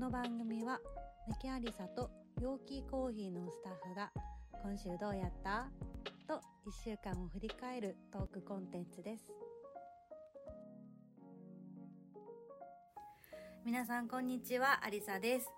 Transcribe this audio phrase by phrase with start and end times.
[0.00, 0.80] の番組は
[1.28, 2.10] メキアリサと
[2.40, 4.10] 陽気コーヒーのスタッフが
[4.62, 5.68] 今週どうやった
[6.26, 9.30] と1週間を振り返るトークコンテンツです。
[13.66, 15.50] 皆さんこんにちはアリサです。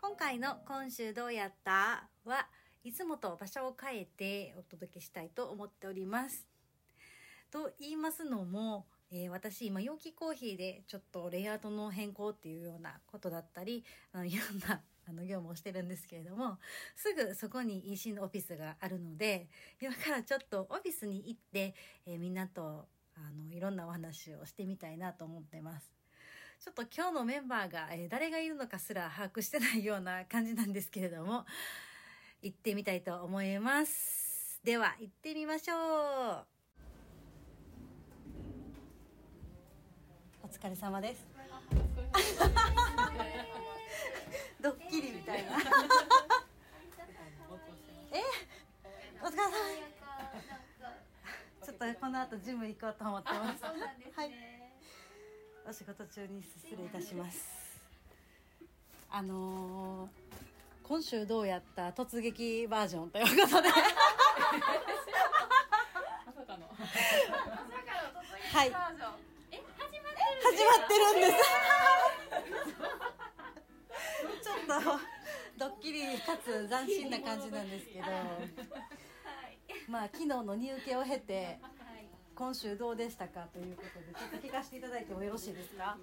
[0.00, 2.48] 今回の今週どうやったは
[2.84, 6.46] いつもと場所を変えてお届けしたいと思っております。
[7.50, 16.58] と言いますのもえー、私今陽気コーヒーでちょっとレイアウトの変更っていうようなことだったりあの いろんなあの業務をしてるんですけれども
[16.96, 19.48] すぐそこに EC のオフィスがあるので
[19.80, 21.74] 今からちょっとオフィスに行って、
[22.06, 25.92] えー、みんなとあのいろんなお話をしてみたいなと思ってます。
[26.60, 31.44] ちょっと今日のメンバーが、えー、誰がいるのかすら把握してないような感じなんですけれども
[32.40, 34.60] 行ってみたいと思います。
[34.62, 36.51] では行ってみましょう
[40.52, 41.26] 疲れ様です。
[44.60, 45.52] ドッキリみたいな。
[48.12, 48.20] え、
[49.22, 49.50] お疲れ様。
[51.64, 53.64] ちょっとこの後ジム行こうと思ってます。
[53.64, 53.70] は
[54.24, 54.32] い。
[55.66, 57.80] お仕事中に失礼いたします。
[59.10, 60.10] あのー、
[60.82, 63.70] 今週どうやった突撃バージョンということで。
[68.52, 69.11] はい始
[70.64, 71.32] まってるんです。
[74.42, 75.00] ちょっと
[75.58, 78.06] ドッキリかつ斬新な感じなんですけど、
[79.88, 81.58] まあ昨日の入受けを経て、
[82.34, 85.96] 今週どうでしたかということでちょっと聞かせていただいてもよろしいですか？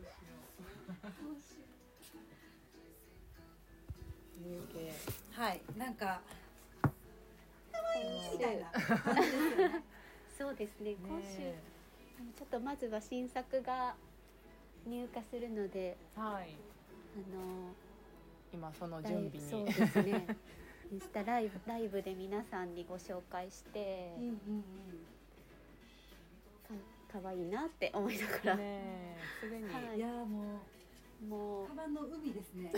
[4.41, 4.93] 入受け
[5.41, 6.21] はいなんか
[6.81, 6.89] 可
[7.95, 8.71] 愛いみたいな。
[10.37, 10.95] そうですね。
[11.05, 11.27] 今週
[12.37, 13.95] ちょっとまずは新作が
[14.87, 16.55] 入荷するので、はい、
[17.15, 17.73] あの
[18.53, 19.39] 今その準備に。
[19.39, 20.25] そうですね。
[20.91, 24.63] インスタライブライブで皆さんにご紹介して、うんうんうん、
[27.11, 30.78] かかわいいなって思いながら、ね、すでに、はい、いやもう
[31.27, 32.71] もうカバンの海ですね。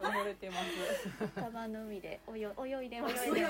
[0.00, 1.30] 埋もれてます。
[1.34, 3.16] カバンの海で泳泳いでます。
[3.24, 3.40] すごい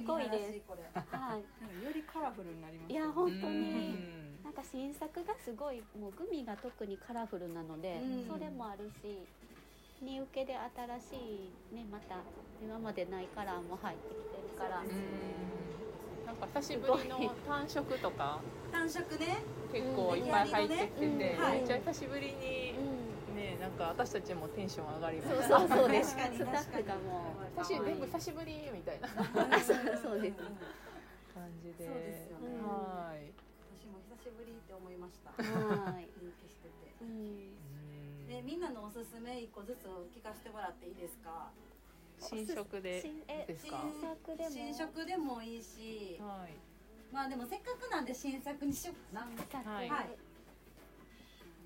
[0.00, 0.60] すごいです。
[0.66, 0.82] これ。
[0.94, 1.40] はい。
[1.84, 2.94] よりカラフルになります、ね。
[2.94, 3.96] いや本当に。
[4.42, 9.18] なんか新作がすごいもうグミが特にカラフルなので、それもあるし。
[10.02, 10.66] に受けで新
[11.00, 12.16] しいねまた
[12.60, 14.82] 今までないカラーも入ってきてるから。
[16.26, 18.40] なんか久しぶりの単色とか
[18.72, 22.74] 単色ね結構いっぱい入ってきてて、めっちゃ久しぶりに、
[23.34, 25.48] ねなんか私たちもテンション上がります。
[25.48, 25.88] そうそうそう。
[25.88, 29.08] 確かにスタッフがもう私全部久しぶりみたいな。
[29.08, 30.36] そうです。
[31.32, 31.86] 感じで。
[31.86, 32.60] そうですよね。
[32.60, 33.32] はい。
[33.72, 35.32] 私も久しぶりって思いました。
[35.32, 36.08] はい。
[36.20, 41.48] 人気してて、うん、でみんなのおすすめ一個ずつ聞かせてもらっていいですか？
[42.20, 43.02] 新色で
[43.48, 43.80] ですか？
[43.80, 44.50] 新作でも。
[44.50, 46.52] 新色でもいいし、はい、
[47.12, 49.70] まあでもせっかくなんで新作にしようかな。
[49.70, 50.08] はい、はい、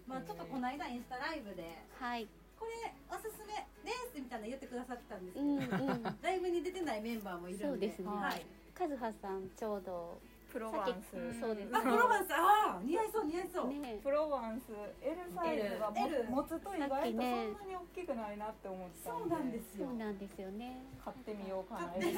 [0.06, 1.62] まあちょっとこの間インスタライブで、
[2.00, 2.26] はい、
[2.58, 3.54] これおすすめ
[3.86, 7.64] ですみたいな言ってくださってたんですけど、うんうん、ライブに出てないメンバーもいるんで。
[7.66, 8.42] そうですね、はい、
[8.74, 10.18] カズハさんちょうど
[10.50, 11.14] プロバンス。
[11.38, 12.34] そうです、あプロバンス。
[12.34, 19.86] ああ似合いそう似合いそう、ね、プロバンス L サイズが持つと意外とそんなに大きくないなって思ったそうなんですよ。
[19.86, 20.82] そうなんですよね。
[20.98, 22.12] 買ってみようかな L サイ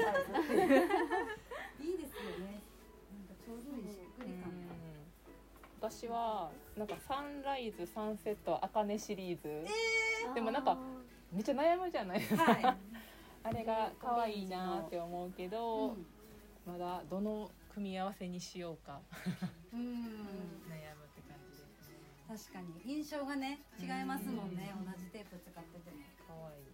[0.49, 0.65] ズ
[1.85, 2.63] いいですよね
[5.91, 10.77] 私はなんかサンライズサンセットあかねシリーズ、えー、でもなんか
[11.33, 12.65] めっちゃ悩むじゃないですか、はい、
[13.43, 16.07] あれが可愛いなって思うけど、うん、
[16.67, 19.01] まだどの組み合わせにしようか。
[19.73, 19.81] うん。
[20.69, 21.97] 悩むって感じですね。
[22.29, 22.83] 確かに。
[22.85, 24.75] 印象がね違いますもんね。
[24.85, 25.97] 同じテープ使ってても。
[26.27, 26.65] 可愛い。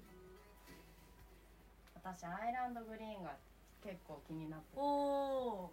[1.95, 3.37] 私アイランドグリーンが
[3.83, 4.67] 結構気になって。
[4.77, 5.71] おお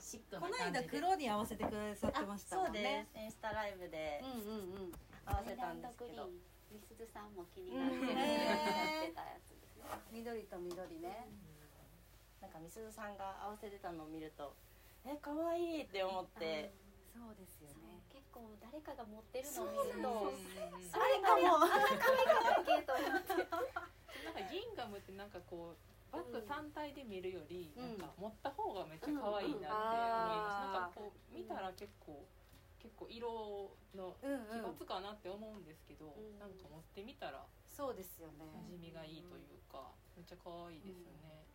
[0.00, 3.06] シックこの間黒に合わせてくださってましたもんね。
[3.14, 3.24] そうです。
[3.24, 4.22] インスタライブで
[5.26, 6.28] 合わせたんですけど。
[6.72, 9.84] みすずさんも気になってるってたやつですね。
[10.08, 11.52] 緑と緑ね、うん
[12.40, 14.50] なんかみすずさんが合わせてたのを見ると
[15.06, 16.74] え可愛いって思って。
[17.12, 18.00] そうですよね。
[18.08, 20.32] 結構誰かが持ってるのを見ると、
[20.96, 21.60] あれかも。
[21.60, 23.36] あの髪がだけと思って。
[24.24, 29.80] なんかギンガムってなんかこうバッグ単体で見るより、なんか持った方がめっちゃ可愛いなって思
[30.36, 30.76] います。
[30.76, 32.28] なんかこう見たら結構。
[32.82, 34.18] 結構色の
[34.50, 38.42] 奇抜かなって思うんですけど、なんか持ってみたらそうですよね。
[38.42, 41.46] 馴染みがいいというか、めっちゃ可愛いですよね、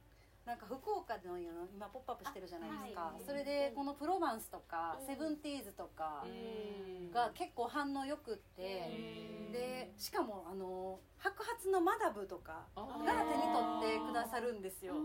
[0.47, 3.21] なんか福岡の今ポップアップしてるじゃないですか、はい。
[3.27, 5.05] それでこのプロバンスとか、うん。
[5.05, 7.11] セブンティーズとかうん。
[7.11, 13.43] が結構反応よくって、でしかもあの白髪のマダブとかあが手に
[13.91, 14.95] 取ってくださるんですよ、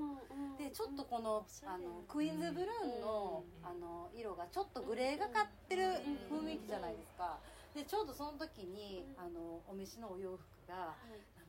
[0.58, 3.66] でちょっとこのあのクイーンズブルーンのうん。
[3.66, 5.82] あの色がちょっとグレーがかってる
[6.30, 7.38] 雰囲気じゃないですか。
[7.74, 10.94] でちょうどその時にあのお召しのお洋服が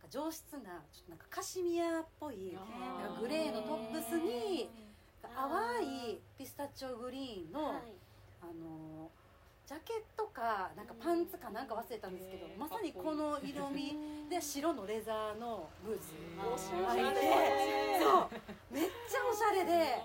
[0.03, 2.59] か上質なちょっとなんかカシミヤっぽいあ
[3.01, 4.69] なんかグレーのトップスに
[5.21, 7.81] 淡いピスタチオグリーンのはい。
[8.41, 9.09] あの
[9.65, 12.59] ジャケットかなんかパンツかなんか忘れたんですけどうん。
[12.59, 13.95] まさにこの色味。
[14.29, 16.11] で白のレザーのブーツ。
[16.43, 17.01] おしゃれ。
[17.01, 17.21] 履いて
[18.03, 18.29] そう。
[18.73, 20.01] めっちゃおしゃれで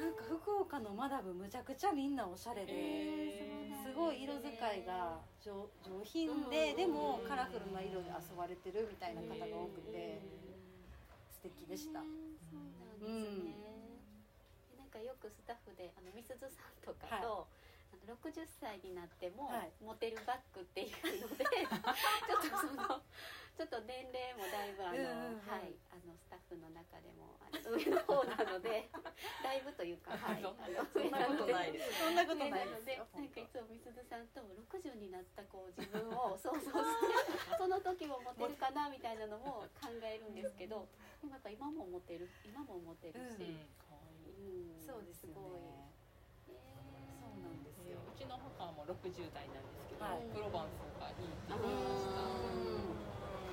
[0.00, 3.84] なんか福岡のマダムむちゃくちゃみんなおしゃれでえー。
[3.84, 10.22] すごい色使いが上上品ででもカラフルな色で遊ばれてるみたいな方が多くて
[11.42, 11.98] 素敵でした。
[11.98, 13.58] そうなんですね、
[14.70, 17.48] でなんかよくスタッフであのみすずさんとかと、
[17.90, 19.72] あの60歳になっても、はい。
[19.82, 23.02] モテるバッグっていうので ちょっとその
[23.58, 25.48] ちょっと年齢もだいぶあの、うんうんうん。
[25.48, 28.88] はいあのスタッフの中でもあの上の方なので
[29.40, 30.44] だいぶというかはい。
[30.44, 32.04] あのそんなことないです。
[32.04, 36.72] そんなことないですよでなんかいつもみすずさんと60になったこう自分を想像して
[37.56, 40.88] その時もモテるかなみたいなのも考えるんですけど
[41.20, 43.68] でもやっぱ今もモテる今もモテるし、うん。
[44.26, 45.60] うんそうですよごい。
[45.60, 45.88] ね
[46.48, 46.56] え
[47.20, 47.96] そうなんですよ。
[48.12, 50.22] うちの母も60代なんですけど、はい。
[50.34, 52.10] プロバンスがいいって言ーってました。
[52.10, 52.24] う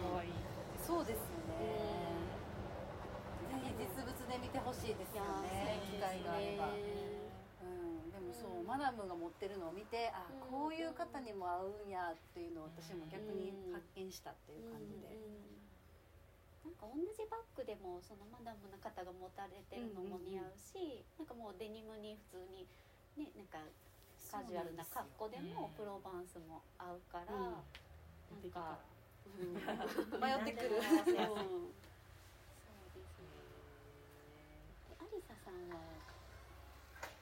[0.09, 0.11] ん。
[0.11, 0.31] 可愛い。
[0.77, 2.08] そうですよね
[3.79, 5.79] 実物で見てほしいですよね。
[5.87, 10.51] 機会があれば、うん、でもそうマダムが持ってるのを見てあうん。
[10.51, 15.15] こういう方にも合うんやっていうのを私も逆に発見したっていう感じで、
[16.67, 22.67] なんか同じバッグでもそのマダムの方が持たれてるのも似合うし、なんかもうデニムに普通に
[23.15, 23.63] ねなんか
[24.29, 27.55] カジュアルな格好でもプロバンスも合うから、うん。
[28.29, 28.77] なんか、
[29.25, 29.57] うん、
[30.21, 31.25] 迷ってくるうんそうですね
[35.01, 35.81] アリサさんは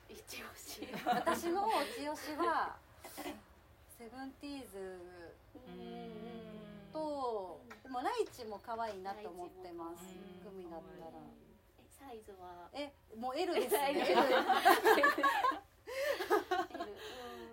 [0.10, 0.84] 一押し。
[1.06, 2.76] 私の一押しは
[3.98, 5.00] セブンティーズ
[5.56, 6.92] うん。
[6.92, 10.04] とでもライチも可愛いなと思ってます。
[10.04, 10.52] うん。
[10.52, 11.12] グミだったら。
[11.80, 12.70] えサイズは？
[12.74, 14.04] えもう L ですね。
[14.04, 14.12] L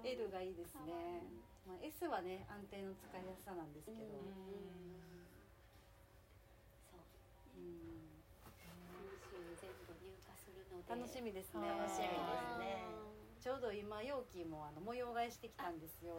[0.04, 1.22] L, L がいいですね、
[1.66, 4.10] まあ、S はね安定の使いやすさなんですけど、うん。
[6.90, 7.00] そう。
[7.56, 8.13] うん
[10.70, 11.68] ので楽しみですね。
[11.68, 12.14] 楽しみで
[12.54, 12.84] すね。
[13.40, 16.16] ちょうど今容器もあの模様替えしてきたんですよ。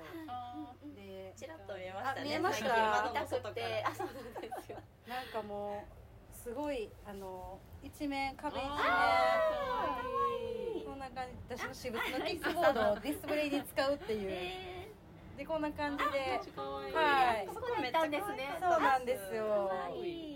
[0.95, 2.21] でちらっと見えましたね。
[2.21, 2.67] あ見えました？
[3.09, 3.55] 見たく。
[3.55, 4.77] てあそうなんですよ。
[5.09, 5.83] なんかも
[6.31, 8.71] うすごいあの一面壁一面。
[10.85, 14.29] こんな感じ私の私物のキックボードをディスプレイに使うっていう。
[14.29, 14.91] え
[15.37, 16.09] でこんな感じで。
[16.93, 17.47] はい。
[17.51, 19.67] そこで行ったんですねそうなんですーよ。
[19.69, 19.99] 可愛
[20.33, 20.34] い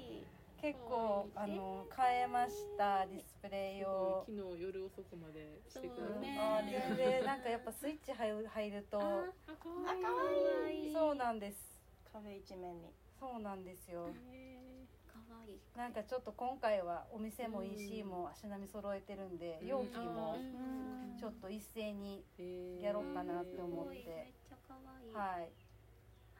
[0.62, 4.26] 結構あの変えましたディスプレイを。
[4.28, 6.38] 昨日夜遅くまでしてくださそうね。
[6.40, 9.00] あー全然なんかやっぱスイッチ入る入ると。
[9.00, 9.06] ああ
[9.48, 10.94] あ可可愛い。
[10.94, 11.80] そうなんです。
[12.12, 12.92] 壁一面に。
[13.20, 14.10] そうなんですよ。
[15.08, 19.68] 可愛いなんかちょっと今回はお店も EC も足並み揃えてるんでうん。
[19.68, 22.24] 容器もうんちょっと一斉に
[22.81, 23.95] やろうかなって思って。
[23.95, 24.04] めっ
[24.48, 25.14] ちゃ可愛い。
[25.14, 25.50] はい。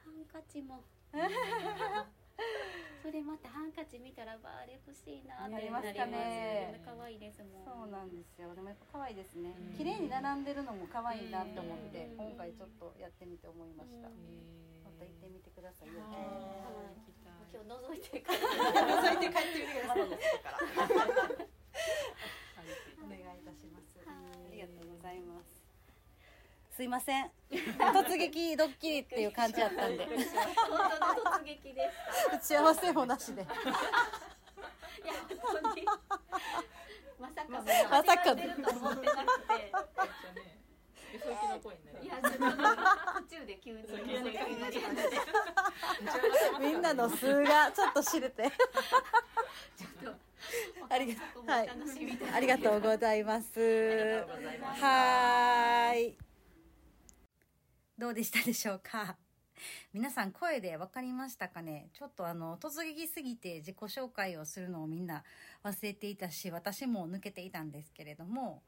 [0.04, 0.82] ハンカチも
[3.02, 6.80] それまたハンカチ見たらバーレ欲しいなってなりますかね。
[6.84, 7.64] 可愛いですもん。
[7.64, 8.54] そうなんですよ。
[8.54, 9.54] でもやっぱ可愛いですね。
[9.58, 9.76] うん。
[9.76, 12.16] 綺麗に並んでるのも可愛いなって思ってうん。
[12.16, 14.08] 今回ちょっとやってみて思いました。
[14.08, 14.14] うん
[14.84, 15.94] また行ってみてくださいよ。
[17.52, 20.02] 今日覗いてから覗いて帰ってみてくださ い。
[23.02, 23.98] お願いいたします。
[23.98, 24.16] はい。
[24.46, 25.60] ありがとうございます。
[26.70, 30.04] すいません突撃ドッキリっていう感じやったんで。
[30.04, 30.16] 本
[30.68, 30.78] 当の
[31.40, 31.90] 突撃で
[32.32, 33.42] 打ち合わせもなしで。
[33.42, 33.50] いや
[35.42, 35.84] 本当に。
[37.18, 39.72] まさかまさか間違ってると思ってなくて
[43.28, 43.78] 途中で急に。
[46.60, 48.44] みんなの数がちょっと知れて。
[49.76, 50.20] ちょっと
[50.88, 53.60] ありがお楽しみだありがとうございます。
[53.60, 53.64] あり
[54.20, 54.82] がとうございます。
[54.82, 56.16] はーい
[58.00, 59.18] どうでしたでしょうか？
[59.92, 61.90] 皆さん声で分かりましたかね？
[61.92, 65.22] ちょっとあの突撃すぎて自己紹介をするのをみんな
[65.62, 68.62] 忘れていたし私も抜けていたんですけれども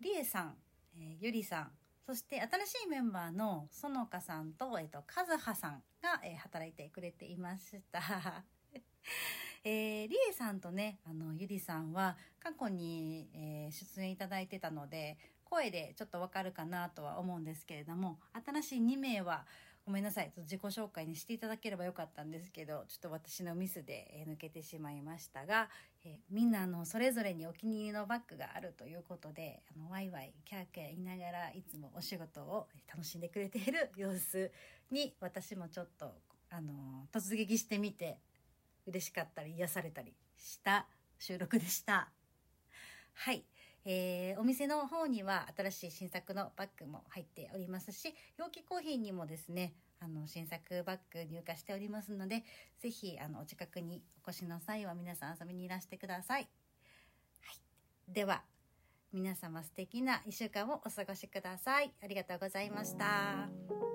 [0.00, 0.56] りえさん、
[0.96, 1.72] えーゆりさん
[2.04, 8.00] そして新しいメンバーの園香さんと、えっと、和葉さんが、えー働いてくれていました。
[9.62, 19.44] えー、りえさんとね、あの、ゆりさんは過去に、えー、出演いただいてたので、声でちょっとわかるかなとは思うんですけれども、新しい2名は、
[19.84, 20.32] ごめんなさい。
[20.36, 25.68] 自己紹介にしていただければよかったんですけど、ちょっと私のミスで抜けてしまいましたが、
[26.04, 34.50] えー、みんなのそれぞれにお気に入りのバッグがあるということで、あの、ワイワイ、キャーキャー言いながらいつもお仕事を楽しんでくれている様子
[34.90, 36.14] に、私もちょっと、
[36.50, 38.18] あの、突撃してみて、
[38.90, 40.86] 嬉しかったり癒されたりした
[41.18, 42.10] 収録でした。
[43.14, 43.44] はい。
[43.84, 52.44] えー、お店の方には新しい新作のバッグも入っておりますし、容器コーヒーにもですね、あの、新作バッグ入荷しておりますので、
[52.78, 56.48] ぜひ、あの、お近くにお越しの際は皆さん遊びにいらしてください。
[57.42, 58.12] はい。
[58.12, 58.42] では、
[59.12, 61.92] 皆様素敵な一週間をお過ごしください。
[62.02, 63.89] ありがとうございました。